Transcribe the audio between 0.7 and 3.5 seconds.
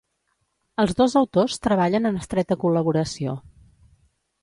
Els dos autors treballen en estreta col·laboració.